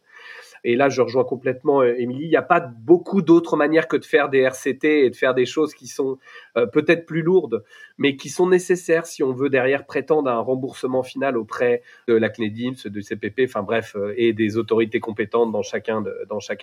Et 0.64 0.76
là, 0.76 0.88
je 0.88 1.02
rejoins 1.02 1.24
complètement 1.24 1.82
euh, 1.82 1.94
Émilie. 1.98 2.24
Il 2.24 2.30
n'y 2.30 2.36
a 2.36 2.42
pas 2.42 2.60
beaucoup 2.60 3.20
d'autres 3.20 3.56
manières 3.56 3.86
que 3.86 3.98
de 3.98 4.04
faire 4.04 4.30
des 4.30 4.38
RCT 4.38 5.04
et 5.04 5.10
de 5.10 5.14
faire 5.14 5.34
des 5.34 5.44
choses 5.44 5.74
qui 5.74 5.86
sont 5.86 6.18
euh, 6.56 6.66
peut-être 6.66 7.04
plus 7.04 7.22
lourdes, 7.22 7.62
mais 7.98 8.16
qui 8.16 8.30
sont 8.30 8.48
nécessaires 8.48 9.04
si 9.04 9.22
on 9.22 9.32
veut 9.32 9.50
derrière 9.50 9.84
prétendre 9.84 10.30
à 10.30 10.34
un 10.34 10.40
remboursement 10.40 11.02
final 11.02 11.36
auprès 11.36 11.82
de 12.08 12.14
la 12.14 12.30
CNEDIMS, 12.30 12.86
de 12.86 13.00
CPP, 13.02 13.42
enfin 13.44 13.62
bref, 13.62 13.94
euh, 13.94 14.14
et 14.16 14.32
des 14.32 14.56
autorités 14.56 15.00
compétentes 15.00 15.52
dans 15.52 15.62
chacun, 15.62 16.02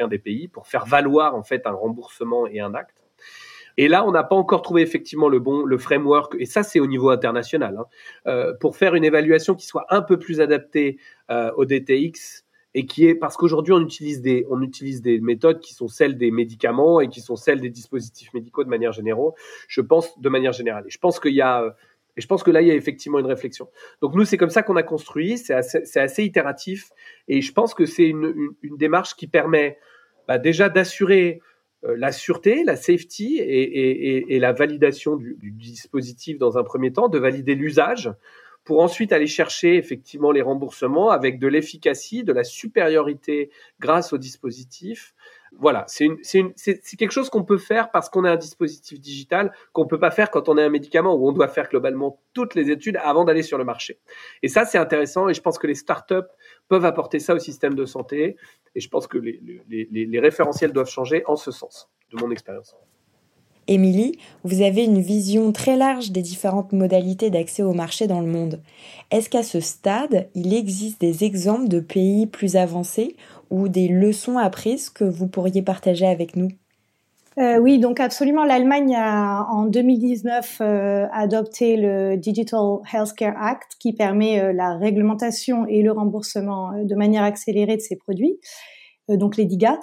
des 0.07 0.17
pays 0.17 0.47
pour 0.47 0.65
faire 0.65 0.85
valoir 0.85 1.35
en 1.35 1.43
fait 1.43 1.67
un 1.67 1.71
remboursement 1.71 2.47
et 2.47 2.59
un 2.59 2.73
acte. 2.73 2.97
Et 3.77 3.87
là, 3.87 4.05
on 4.05 4.11
n'a 4.11 4.23
pas 4.23 4.35
encore 4.35 4.63
trouvé 4.63 4.81
effectivement 4.81 5.29
le 5.29 5.39
bon, 5.39 5.63
le 5.63 5.77
framework, 5.77 6.35
et 6.39 6.45
ça 6.45 6.63
c'est 6.63 6.79
au 6.79 6.87
niveau 6.87 7.09
international, 7.09 7.77
hein, 8.25 8.53
pour 8.59 8.75
faire 8.75 8.95
une 8.95 9.05
évaluation 9.05 9.55
qui 9.55 9.65
soit 9.65 9.85
un 9.89 10.01
peu 10.01 10.19
plus 10.19 10.41
adaptée 10.41 10.97
au 11.55 11.65
DTX 11.65 12.43
et 12.73 12.85
qui 12.85 13.05
est 13.05 13.15
parce 13.15 13.37
qu'aujourd'hui 13.37 13.73
on 13.73 13.81
utilise 13.81 14.21
des 14.21 14.45
on 14.49 14.61
utilise 14.61 15.01
des 15.01 15.19
méthodes 15.19 15.59
qui 15.59 15.73
sont 15.73 15.87
celles 15.87 16.17
des 16.17 16.31
médicaments 16.31 17.01
et 17.01 17.09
qui 17.09 17.21
sont 17.21 17.35
celles 17.35 17.59
des 17.59 17.69
dispositifs 17.69 18.33
médicaux 18.33 18.63
de 18.63 18.69
manière 18.69 18.93
générale. 18.93 19.31
Je 19.67 19.81
pense 19.81 20.19
de 20.19 20.29
manière 20.29 20.53
générale. 20.53 20.85
Et 20.87 20.89
je 20.89 20.97
pense 20.97 21.19
qu'il 21.19 21.33
y 21.33 21.41
a 21.41 21.75
et 22.17 22.21
je 22.21 22.27
pense 22.27 22.43
que 22.43 22.51
là 22.51 22.61
il 22.61 22.67
y 22.67 22.71
a 22.71 22.75
effectivement 22.75 23.19
une 23.19 23.25
réflexion. 23.25 23.69
Donc 24.01 24.15
nous 24.15 24.25
c'est 24.25 24.37
comme 24.37 24.49
ça 24.49 24.63
qu'on 24.63 24.75
a 24.75 24.83
construit. 24.83 25.37
C'est 25.37 25.53
assez, 25.53 25.85
c'est 25.85 25.99
assez 25.99 26.23
itératif 26.23 26.89
et 27.27 27.41
je 27.41 27.51
pense 27.51 27.73
que 27.73 27.85
c'est 27.85 28.07
une, 28.07 28.53
une, 28.61 28.77
démarche 28.77 29.15
qui 29.15 29.27
permet 29.27 29.77
bah, 30.27 30.37
déjà 30.37 30.69
d'assurer 30.69 31.41
euh, 31.83 31.95
la 31.97 32.11
sûreté, 32.11 32.63
la 32.63 32.75
safety 32.75 33.37
et, 33.37 33.61
et, 33.63 34.35
et 34.35 34.39
la 34.39 34.53
validation 34.53 35.15
du, 35.15 35.35
dispositif 35.41 36.37
dans 36.37 36.57
un 36.57 36.63
premier 36.63 36.93
temps, 36.93 37.09
de 37.09 37.17
valider 37.17 37.55
l'usage 37.55 38.11
pour 38.71 38.79
ensuite 38.79 39.11
aller 39.11 39.27
chercher 39.27 39.75
effectivement 39.75 40.31
les 40.31 40.41
remboursements 40.41 41.09
avec 41.09 41.39
de 41.39 41.47
l'efficacité, 41.49 42.23
de 42.23 42.31
la 42.31 42.45
supériorité 42.45 43.49
grâce 43.81 44.13
au 44.13 44.17
dispositif. 44.17 45.13
Voilà, 45.59 45.83
c'est 45.87 46.07
quelque 46.97 47.11
chose 47.11 47.29
qu'on 47.29 47.43
peut 47.43 47.57
faire 47.57 47.91
parce 47.91 48.07
qu'on 48.07 48.23
a 48.23 48.31
un 48.31 48.37
dispositif 48.37 48.97
digital 48.97 49.51
qu'on 49.73 49.87
peut 49.87 49.99
pas 49.99 50.09
faire 50.09 50.31
quand 50.31 50.47
on 50.47 50.55
a 50.55 50.63
un 50.63 50.69
médicament 50.69 51.15
où 51.15 51.27
on 51.27 51.33
doit 51.33 51.49
faire 51.49 51.67
globalement 51.67 52.21
toutes 52.31 52.55
les 52.55 52.71
études 52.71 52.97
avant 53.03 53.25
d'aller 53.25 53.43
sur 53.43 53.57
le 53.57 53.65
marché. 53.65 53.99
Et 54.41 54.47
ça, 54.47 54.63
c'est 54.63 54.77
intéressant 54.77 55.27
et 55.27 55.33
je 55.33 55.41
pense 55.41 55.59
que 55.59 55.67
les 55.67 55.75
startups 55.75 56.31
peuvent 56.69 56.85
apporter 56.85 57.19
ça 57.19 57.35
au 57.35 57.39
système 57.39 57.75
de 57.75 57.83
santé 57.83 58.37
et 58.73 58.79
je 58.79 58.87
pense 58.87 59.05
que 59.05 59.17
les 59.17 60.19
référentiels 60.21 60.71
doivent 60.71 60.89
changer 60.89 61.23
en 61.25 61.35
ce 61.35 61.51
sens, 61.51 61.89
de 62.09 62.23
mon 62.23 62.31
expérience. 62.31 62.73
Émilie, 63.67 64.17
vous 64.43 64.61
avez 64.61 64.83
une 64.83 64.99
vision 64.99 65.51
très 65.51 65.77
large 65.77 66.11
des 66.11 66.21
différentes 66.21 66.73
modalités 66.73 67.29
d'accès 67.29 67.63
au 67.63 67.73
marché 67.73 68.07
dans 68.07 68.19
le 68.19 68.27
monde. 68.27 68.61
Est-ce 69.11 69.29
qu'à 69.29 69.43
ce 69.43 69.59
stade, 69.59 70.27
il 70.35 70.53
existe 70.53 70.99
des 70.99 71.23
exemples 71.23 71.67
de 71.67 71.79
pays 71.79 72.25
plus 72.25 72.55
avancés 72.55 73.15
ou 73.49 73.67
des 73.67 73.87
leçons 73.87 74.37
apprises 74.37 74.89
que 74.89 75.03
vous 75.03 75.27
pourriez 75.27 75.61
partager 75.61 76.07
avec 76.07 76.35
nous? 76.35 76.49
Euh, 77.37 77.59
oui, 77.59 77.79
donc 77.79 77.99
absolument. 77.99 78.43
L'Allemagne 78.43 78.95
a 78.95 79.45
en 79.49 79.65
2019 79.65 80.57
euh, 80.59 81.07
adopté 81.13 81.77
le 81.77 82.17
Digital 82.17 82.79
Healthcare 82.91 83.41
Act 83.41 83.77
qui 83.79 83.93
permet 83.93 84.41
euh, 84.41 84.51
la 84.51 84.75
réglementation 84.77 85.65
et 85.65 85.81
le 85.81 85.93
remboursement 85.93 86.71
de 86.83 86.95
manière 86.95 87.23
accélérée 87.23 87.77
de 87.77 87.81
ces 87.81 87.95
produits, 87.95 88.37
donc 89.07 89.37
les 89.37 89.45
DIGA. 89.45 89.79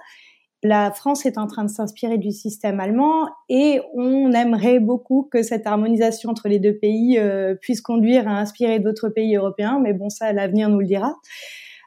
La 0.64 0.90
France 0.90 1.24
est 1.24 1.38
en 1.38 1.46
train 1.46 1.64
de 1.64 1.70
s'inspirer 1.70 2.18
du 2.18 2.32
système 2.32 2.80
allemand 2.80 3.28
et 3.48 3.80
on 3.94 4.32
aimerait 4.32 4.80
beaucoup 4.80 5.28
que 5.30 5.44
cette 5.44 5.68
harmonisation 5.68 6.30
entre 6.30 6.48
les 6.48 6.58
deux 6.58 6.76
pays 6.76 7.16
euh, 7.18 7.54
puisse 7.54 7.80
conduire 7.80 8.26
à 8.26 8.32
inspirer 8.32 8.80
d'autres 8.80 9.08
pays 9.08 9.36
européens, 9.36 9.78
mais 9.80 9.92
bon, 9.92 10.08
ça, 10.10 10.32
l'avenir 10.32 10.68
nous 10.68 10.80
le 10.80 10.86
dira. 10.86 11.14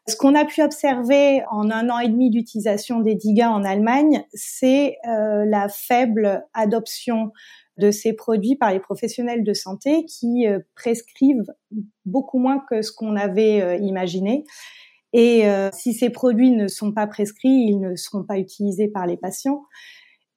Ce 0.08 0.16
qu'on 0.16 0.36
a 0.36 0.46
pu 0.46 0.64
observer 0.64 1.44
en 1.52 1.70
un 1.70 1.90
an 1.90 2.00
et 2.00 2.08
demi 2.08 2.30
d'utilisation 2.30 3.02
des 3.02 3.16
DIGA 3.16 3.52
en 3.52 3.66
Allemagne, 3.66 4.24
c'est 4.34 4.98
euh, 5.06 5.44
la 5.46 5.68
faible 5.68 6.46
adoption 6.54 7.34
de 7.78 7.92
ces 7.92 8.14
produits 8.14 8.56
par 8.56 8.72
les 8.72 8.80
professionnels 8.80 9.44
de 9.44 9.54
santé 9.54 10.06
qui 10.06 10.48
euh, 10.48 10.60
prescrivent 10.76 11.54
beaucoup 12.06 12.40
moins 12.40 12.64
que 12.70 12.82
ce 12.82 12.94
qu'on 12.94 13.18
avait 13.18 13.80
imaginé. 13.82 14.46
Et 15.14 15.48
euh, 15.48 15.70
si 15.74 15.94
ces 15.94 16.10
produits 16.10 16.52
ne 16.52 16.68
sont 16.68 16.92
pas 16.92 17.08
prescrits, 17.08 17.50
ils 17.50 17.80
ne 17.80 17.96
seront 17.96 18.24
pas 18.24 18.38
utilisés 18.38 18.88
par 18.88 19.06
les 19.06 19.18
patients. 19.18 19.64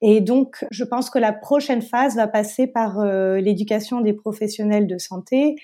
Et 0.03 0.21
donc, 0.21 0.65
je 0.71 0.85
pense 0.85 1.09
que 1.11 1.19
la 1.19 1.33
prochaine 1.33 1.81
phase 1.81 2.17
va 2.17 2.27
passer 2.27 2.67
par 2.67 2.99
euh, 2.99 3.39
l'éducation 3.39 4.01
des 4.01 4.13
professionnels 4.13 4.87
de 4.87 4.99
santé, 4.99 5.57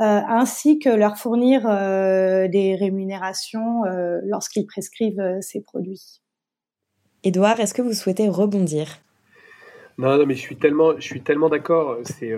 euh, 0.00 0.20
ainsi 0.28 0.78
que 0.78 0.88
leur 0.88 1.16
fournir 1.18 1.66
euh, 1.68 2.48
des 2.48 2.74
rémunérations 2.74 3.84
euh, 3.84 4.18
lorsqu'ils 4.24 4.66
prescrivent 4.66 5.38
ces 5.40 5.60
produits. 5.60 6.20
Édouard, 7.24 7.60
est-ce 7.60 7.74
que 7.74 7.82
vous 7.82 7.92
souhaitez 7.92 8.28
rebondir? 8.28 9.00
Non, 9.98 10.16
non, 10.16 10.24
mais 10.24 10.34
je 10.34 10.40
suis 10.40 10.56
tellement, 10.56 10.94
je 10.96 11.02
suis 11.02 11.22
tellement 11.22 11.50
d'accord. 11.50 11.98
C'est, 12.04 12.32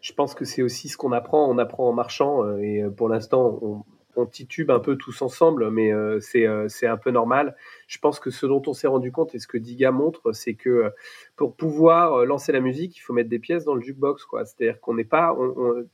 je 0.00 0.12
pense 0.12 0.34
que 0.34 0.44
c'est 0.44 0.62
aussi 0.62 0.88
ce 0.88 0.96
qu'on 0.96 1.10
apprend. 1.10 1.48
On 1.50 1.58
apprend 1.58 1.88
en 1.88 1.92
marchant, 1.92 2.56
et 2.58 2.84
pour 2.96 3.08
l'instant, 3.08 3.58
on, 3.62 3.82
on 4.16 4.26
titube 4.26 4.70
un 4.70 4.78
peu 4.78 4.96
tous 4.96 5.22
ensemble, 5.22 5.70
mais 5.70 5.92
euh, 5.92 6.18
euh, 6.36 6.68
c'est 6.68 6.86
un 6.86 6.96
peu 6.96 7.10
normal. 7.10 7.56
Je 7.86 7.98
pense 7.98 8.20
que 8.20 8.30
ce 8.30 8.46
dont 8.46 8.62
on 8.66 8.72
s'est 8.72 8.86
rendu 8.86 9.10
compte 9.12 9.34
et 9.34 9.38
ce 9.38 9.46
que 9.46 9.58
Diga 9.58 9.90
montre, 9.90 10.32
c'est 10.32 10.54
que 10.54 10.68
euh, 10.68 10.90
pour 11.36 11.56
pouvoir 11.56 12.24
lancer 12.26 12.52
la 12.52 12.60
musique, 12.60 12.96
il 12.96 13.00
faut 13.00 13.12
mettre 13.12 13.30
des 13.30 13.38
pièces 13.38 13.64
dans 13.64 13.74
le 13.74 13.80
jukebox. 13.80 14.26
C'est-à-dire 14.44 14.80
qu'on 14.80 14.94
n'est 14.94 15.04
pas, 15.04 15.36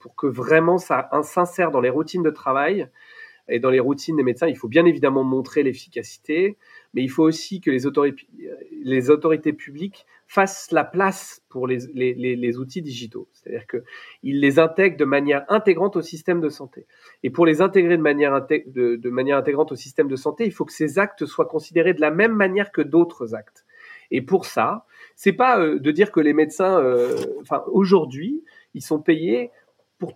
pour 0.01 0.17
que 0.17 0.27
vraiment 0.27 0.79
ça 0.79 1.09
s'insère 1.23 1.71
dans 1.71 1.81
les 1.81 1.91
routines 1.91 2.23
de 2.23 2.31
travail 2.31 2.89
et 3.49 3.61
dans 3.61 3.71
les 3.71 3.81
routines 3.81 4.17
des 4.17 4.23
médecins, 4.23 4.47
il 4.47 4.57
faut 4.57 4.69
bien 4.69 4.85
évidemment 4.85 5.25
montrer 5.25 5.63
l'efficacité, 5.63 6.59
mais 6.93 7.03
il 7.03 7.09
faut 7.09 7.23
aussi 7.23 7.61
que 7.61 7.71
les 7.71 7.87
les 8.83 9.11
autorités 9.11 9.53
publiques 9.53 10.07
fassent 10.29 10.71
la 10.73 10.85
place 10.85 11.43
pour 11.49 11.67
les, 11.67 12.59
outils 12.59 12.83
digitaux. 12.83 13.29
C'est-à-dire 13.33 13.67
qu'ils 13.67 14.41
les 14.41 14.59
intègrent 14.59 14.99
de 14.99 15.07
manière 15.07 15.45
intégrante 15.49 15.97
au 15.97 16.03
système 16.03 16.43
de 16.43 16.51
santé. 16.51 16.87
Et 17.23 17.31
pour 17.31 17.47
les 17.47 17.63
intégrer 17.63 17.97
de 17.97 18.03
manière, 18.03 18.47
de, 18.47 18.97
de 18.97 19.11
manière 19.11 19.39
intégrante 19.39 19.73
au 19.73 19.77
système 19.77 20.07
de 20.07 20.17
santé, 20.17 20.45
il 20.45 20.53
faut 20.53 20.67
que 20.67 20.73
ces 20.73 20.99
actes 20.99 21.25
soient 21.25 21.47
considérés 21.49 21.95
de 21.95 22.03
la 22.03 22.11
même 22.11 22.35
manière 22.35 22.71
que 22.73 22.83
d'autres 22.83 23.35
actes. 23.35 23.65
Et 24.11 24.21
pour 24.21 24.45
ça, 24.45 24.85
c'est 25.17 25.33
pas 25.33 25.61
euh, 25.61 25.79
de 25.79 25.91
dire 25.91 26.13
que 26.13 26.21
les 26.21 26.35
médecins, 26.35 26.79
euh, 26.79 27.17
enfin 27.41 27.65
aujourd'hui, 27.69 28.45
ils 28.75 28.83
sont 28.83 29.01
payés 29.01 29.51
pour, 29.99 30.13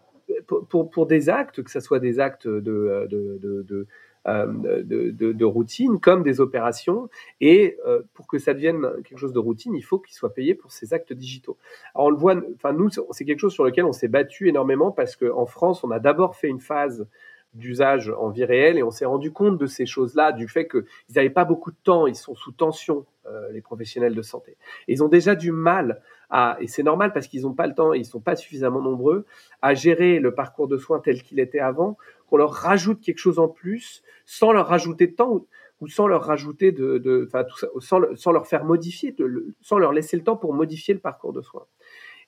pour, 0.68 0.90
pour, 0.90 1.06
des 1.06 1.30
actes, 1.30 1.62
que 1.62 1.70
ce 1.70 1.80
soit 1.80 2.00
des 2.00 2.20
actes 2.20 2.46
de, 2.46 3.86
de, 4.26 4.82
de, 5.10 5.32
de, 5.32 5.44
routine 5.44 5.98
comme 5.98 6.22
des 6.22 6.40
opérations. 6.40 7.08
Et 7.40 7.76
euh, 7.86 8.02
pour 8.14 8.26
que 8.26 8.38
ça 8.38 8.54
devienne 8.54 8.86
quelque 9.04 9.18
chose 9.18 9.32
de 9.32 9.38
routine, 9.38 9.74
il 9.74 9.82
faut 9.82 9.98
qu'ils 9.98 10.14
soient 10.14 10.32
payés 10.32 10.54
pour 10.54 10.72
ces 10.72 10.94
actes 10.94 11.12
digitaux. 11.12 11.56
Alors 11.94 12.06
on 12.06 12.10
le 12.10 12.16
voit, 12.16 12.36
enfin 12.54 12.72
nous, 12.72 12.88
c'est 13.10 13.24
quelque 13.24 13.40
chose 13.40 13.52
sur 13.52 13.64
lequel 13.64 13.84
on 13.84 13.92
s'est 13.92 14.08
battu 14.08 14.48
énormément 14.48 14.92
parce 14.92 15.16
qu'en 15.16 15.46
France, 15.46 15.82
on 15.84 15.90
a 15.90 15.98
d'abord 15.98 16.36
fait 16.36 16.48
une 16.48 16.60
phase 16.60 17.06
d'usage 17.54 18.10
en 18.18 18.30
vie 18.30 18.44
réelle 18.44 18.78
et 18.78 18.82
on 18.82 18.90
s'est 18.90 19.04
rendu 19.04 19.30
compte 19.30 19.58
de 19.58 19.66
ces 19.66 19.84
choses-là, 19.84 20.32
du 20.32 20.48
fait 20.48 20.66
qu'ils 20.68 20.84
n'avaient 21.14 21.30
pas 21.30 21.44
beaucoup 21.44 21.70
de 21.70 21.76
temps, 21.84 22.06
ils 22.06 22.14
sont 22.14 22.34
sous 22.34 22.52
tension, 22.52 23.04
euh, 23.26 23.50
les 23.52 23.60
professionnels 23.60 24.14
de 24.14 24.22
santé. 24.22 24.56
Et 24.88 24.94
ils 24.94 25.04
ont 25.04 25.08
déjà 25.08 25.34
du 25.34 25.52
mal 25.52 26.00
à, 26.30 26.56
et 26.60 26.66
c'est 26.66 26.82
normal 26.82 27.12
parce 27.12 27.26
qu'ils 27.26 27.42
n'ont 27.42 27.52
pas 27.52 27.66
le 27.66 27.74
temps, 27.74 27.92
ils 27.92 28.06
sont 28.06 28.20
pas 28.20 28.36
suffisamment 28.36 28.80
nombreux, 28.80 29.26
à 29.60 29.74
gérer 29.74 30.18
le 30.18 30.34
parcours 30.34 30.66
de 30.66 30.78
soins 30.78 30.98
tel 30.98 31.22
qu'il 31.22 31.40
était 31.40 31.60
avant, 31.60 31.98
qu'on 32.32 32.38
leur 32.38 32.52
rajoute 32.52 33.02
quelque 33.02 33.18
chose 33.18 33.38
en 33.38 33.48
plus 33.48 34.02
sans 34.24 34.52
leur 34.52 34.66
rajouter 34.66 35.06
de 35.06 35.14
temps 35.14 35.44
ou, 35.80 35.88
sans 35.88 36.06
leur 36.06 36.22
rajouter 36.22 36.72
de, 36.72 36.96
tout 36.96 37.80
sans, 37.80 38.32
leur 38.32 38.46
faire 38.46 38.64
modifier, 38.64 39.14
sans 39.60 39.76
leur 39.76 39.92
laisser 39.92 40.16
le 40.16 40.22
temps 40.22 40.38
pour 40.38 40.54
modifier 40.54 40.94
le 40.94 41.00
parcours 41.00 41.34
de 41.34 41.42
soins. 41.42 41.66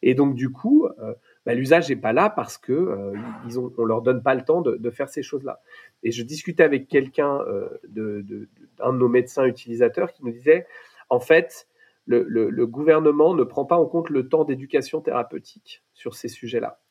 Et 0.03 0.13
donc 0.15 0.35
du 0.35 0.51
coup, 0.51 0.87
euh, 0.99 1.15
bah, 1.47 1.55
l'usage 1.55 1.89
n'est 1.89 1.97
pas 1.97 2.13
là 2.13 2.29
parce 2.29 2.59
que 2.59 2.75
euh, 2.75 3.15
ils 3.47 3.59
ont, 3.59 3.73
on 3.79 3.85
leur 3.87 4.03
donne 4.03 4.23
pas 4.23 4.35
le 4.35 4.45
temps 4.45 4.61
de, 4.61 4.91
faire 4.91 5.09
ces 5.09 5.23
choses-là. 5.23 5.63
Et 6.03 6.11
je 6.11 6.23
discutais 6.23 6.65
avec 6.65 6.87
quelqu'un 6.87 7.41
euh, 7.49 7.71
de, 7.89 8.23
d'un 8.77 8.93
de 8.93 8.99
nos 8.99 9.09
médecins 9.09 9.47
utilisateurs 9.47 10.13
qui 10.13 10.23
nous 10.23 10.33
disait, 10.33 10.67
en 11.09 11.21
fait, 11.21 11.67
le 12.07 12.65
gouvernement 12.67 13.35
ne 13.35 13.45
prend 13.45 13.65
pas 13.65 13.77
en 13.77 13.87
compte 13.87 14.11
le 14.11 14.29
temps 14.29 14.45
d'éducation 14.45 15.01
thérapeutique 15.01 15.83
sur 15.95 16.15
ces 16.15 16.29
sujets-là. 16.29 16.84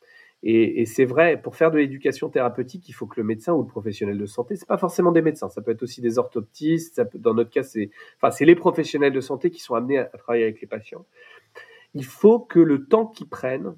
Et, 0.46 0.86
c'est 0.86 1.06
vrai, 1.06 1.42
pour 1.42 1.56
faire 1.56 1.72
de 1.72 1.78
l'éducation 1.78 2.28
thérapeutique, 2.28 2.90
il 2.90 2.92
faut 2.92 3.08
que 3.08 3.18
le 3.18 3.26
médecin 3.26 3.54
ou 3.54 3.62
le 3.62 3.68
professionnel 3.68 4.18
de 4.18 4.26
santé, 4.26 4.58
c'est 4.58 4.68
pas 4.68 4.78
forcément 4.78 5.14
des 5.14 5.22
médecins, 5.22 5.48
ça 5.48 5.62
peut 5.62 5.72
être 5.72 5.84
aussi 5.84 6.02
des 6.02 6.18
orthoptistes, 6.18 7.02
peut, 7.10 7.18
dans 7.18 7.34
notre 7.34 7.50
cas, 7.50 7.64
c'est, 7.64 7.92
enfin, 8.22 8.36
les 8.44 8.56
professionnels 8.56 9.14
de 9.14 9.22
santé 9.22 9.52
qui 9.52 9.62
sont 9.62 9.74
amenés 9.74 10.00
à, 10.00 10.10
à, 10.12 10.18
travailler 10.18 10.44
avec 10.44 10.60
les 10.60 10.68
patients. 10.68 11.06
Il 11.94 12.04
faut 12.04 12.40
que 12.40 12.60
le 12.60 12.86
temps 12.88 13.06
qu'ils 13.06 13.30
prennent 13.30 13.78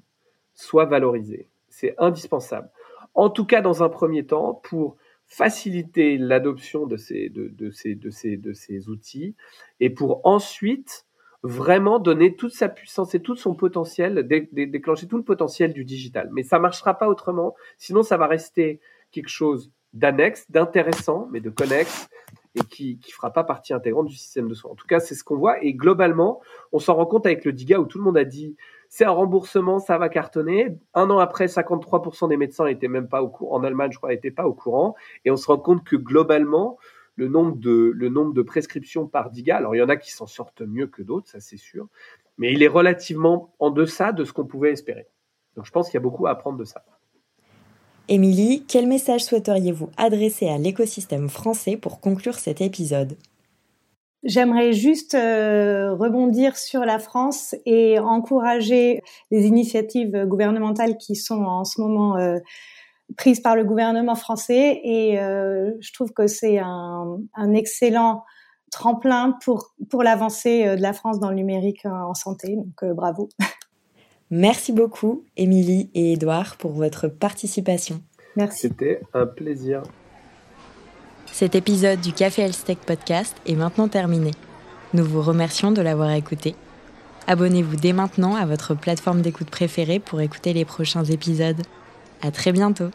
soit 0.54 0.86
valorisé. 0.86 1.48
C'est 1.68 1.94
indispensable. 1.98 2.68
en 3.14 3.30
tout 3.30 3.44
cas 3.44 3.60
dans 3.60 3.84
un 3.84 3.88
premier 3.88 4.26
temps, 4.26 4.54
pour 4.54 4.96
faciliter 5.26 6.18
l'adoption 6.18 6.86
de 6.86 6.96
ces, 6.96 7.28
de, 7.28 7.48
de, 7.48 7.70
ces, 7.70 7.94
de, 7.94 8.10
ces, 8.10 8.36
de 8.36 8.52
ces 8.52 8.88
outils 8.88 9.34
et 9.80 9.90
pour 9.90 10.20
ensuite 10.26 11.05
vraiment 11.42 11.98
donner 11.98 12.34
toute 12.36 12.52
sa 12.52 12.68
puissance 12.68 13.14
et 13.14 13.20
tout 13.20 13.36
son 13.36 13.54
potentiel, 13.54 14.26
déclencher 14.26 15.06
tout 15.06 15.16
le 15.16 15.22
potentiel 15.22 15.72
du 15.72 15.84
digital. 15.84 16.28
Mais 16.32 16.42
ça 16.42 16.58
marchera 16.58 16.94
pas 16.94 17.08
autrement, 17.08 17.54
sinon 17.78 18.02
ça 18.02 18.16
va 18.16 18.26
rester 18.26 18.80
quelque 19.12 19.28
chose 19.28 19.70
d'annexe, 19.92 20.50
d'intéressant, 20.50 21.28
mais 21.30 21.40
de 21.40 21.50
connexe, 21.50 22.08
et 22.54 22.60
qui 22.60 22.98
ne 23.06 23.12
fera 23.12 23.32
pas 23.32 23.44
partie 23.44 23.74
intégrante 23.74 24.06
du 24.06 24.16
système 24.16 24.48
de 24.48 24.54
soins. 24.54 24.70
En 24.70 24.74
tout 24.74 24.86
cas, 24.86 25.00
c'est 25.00 25.14
ce 25.14 25.24
qu'on 25.24 25.36
voit. 25.36 25.62
Et 25.62 25.74
globalement, 25.74 26.40
on 26.72 26.78
s'en 26.78 26.94
rend 26.94 27.06
compte 27.06 27.26
avec 27.26 27.44
le 27.44 27.52
DIGA 27.52 27.80
où 27.80 27.84
tout 27.84 27.98
le 27.98 28.04
monde 28.04 28.16
a 28.16 28.24
dit 28.24 28.56
c'est 28.88 29.04
un 29.04 29.10
remboursement, 29.10 29.78
ça 29.78 29.98
va 29.98 30.08
cartonner. 30.08 30.76
Un 30.94 31.10
an 31.10 31.18
après, 31.18 31.46
53% 31.46 32.28
des 32.28 32.36
médecins 32.36 32.64
n'étaient 32.64 32.88
même 32.88 33.08
pas 33.08 33.22
au 33.22 33.28
courant. 33.28 33.56
En 33.56 33.64
Allemagne, 33.64 33.90
je 33.92 33.98
crois, 33.98 34.10
n'étaient 34.10 34.30
pas 34.30 34.46
au 34.46 34.54
courant. 34.54 34.94
Et 35.24 35.30
on 35.30 35.36
se 35.36 35.46
rend 35.46 35.58
compte 35.58 35.84
que 35.84 35.96
globalement, 35.96 36.78
le 37.16 37.28
nombre 37.28 37.56
de, 37.56 37.92
le 37.94 38.08
nombre 38.08 38.32
de 38.32 38.42
prescriptions 38.42 39.06
par 39.06 39.30
DIGA, 39.30 39.56
alors 39.56 39.74
il 39.74 39.78
y 39.78 39.82
en 39.82 39.88
a 39.88 39.96
qui 39.96 40.12
s'en 40.12 40.26
sortent 40.26 40.62
mieux 40.62 40.86
que 40.86 41.02
d'autres, 41.02 41.28
ça 41.28 41.40
c'est 41.40 41.56
sûr, 41.56 41.88
mais 42.38 42.52
il 42.52 42.62
est 42.62 42.68
relativement 42.68 43.54
en 43.58 43.70
deçà 43.70 44.12
de 44.12 44.24
ce 44.24 44.32
qu'on 44.32 44.46
pouvait 44.46 44.70
espérer. 44.70 45.06
Donc 45.56 45.64
je 45.64 45.72
pense 45.72 45.86
qu'il 45.86 45.94
y 45.94 45.96
a 45.96 46.00
beaucoup 46.00 46.26
à 46.26 46.30
apprendre 46.30 46.58
de 46.58 46.64
ça. 46.64 46.84
Émilie, 48.08 48.64
quel 48.68 48.86
message 48.86 49.24
souhaiteriez-vous 49.24 49.90
adresser 49.96 50.48
à 50.48 50.58
l'écosystème 50.58 51.28
français 51.28 51.76
pour 51.76 52.00
conclure 52.00 52.36
cet 52.36 52.60
épisode? 52.60 53.16
J'aimerais 54.22 54.72
juste 54.72 55.14
euh, 55.14 55.94
rebondir 55.94 56.56
sur 56.56 56.80
la 56.80 56.98
France 56.98 57.54
et 57.64 57.98
encourager 57.98 59.02
les 59.30 59.46
initiatives 59.46 60.24
gouvernementales 60.24 60.96
qui 60.98 61.16
sont 61.16 61.42
en 61.42 61.64
ce 61.64 61.80
moment 61.80 62.16
euh, 62.16 62.38
prises 63.16 63.40
par 63.40 63.56
le 63.56 63.64
gouvernement 63.64 64.14
français. 64.14 64.80
Et 64.84 65.20
euh, 65.20 65.72
je 65.80 65.92
trouve 65.92 66.12
que 66.12 66.26
c'est 66.26 66.58
un, 66.58 67.18
un, 67.34 67.54
excellent 67.54 68.24
tremplin 68.70 69.36
pour, 69.44 69.74
pour 69.90 70.02
l'avancée 70.02 70.76
de 70.76 70.82
la 70.82 70.92
France 70.92 71.20
dans 71.20 71.30
le 71.30 71.36
numérique 71.36 71.84
en 71.86 72.14
santé. 72.14 72.56
Donc 72.56 72.94
bravo. 72.94 73.28
Merci 74.30 74.72
beaucoup, 74.72 75.24
Émilie 75.36 75.88
et 75.94 76.14
Édouard, 76.14 76.56
pour 76.56 76.72
votre 76.72 77.06
participation. 77.06 78.02
Merci. 78.34 78.62
C'était 78.62 79.00
un 79.14 79.24
plaisir. 79.24 79.82
Cet 81.32 81.54
épisode 81.54 82.00
du 82.00 82.12
Café 82.12 82.42
Elstech 82.42 82.78
Podcast 82.78 83.36
est 83.46 83.54
maintenant 83.54 83.88
terminé. 83.88 84.32
Nous 84.94 85.04
vous 85.04 85.22
remercions 85.22 85.70
de 85.70 85.82
l'avoir 85.82 86.10
écouté. 86.10 86.56
Abonnez-vous 87.26 87.76
dès 87.76 87.92
maintenant 87.92 88.34
à 88.36 88.46
votre 88.46 88.74
plateforme 88.74 89.20
d'écoute 89.20 89.50
préférée 89.50 89.98
pour 89.98 90.20
écouter 90.20 90.52
les 90.52 90.64
prochains 90.64 91.04
épisodes. 91.04 91.60
À 92.22 92.30
très 92.30 92.52
bientôt! 92.52 92.90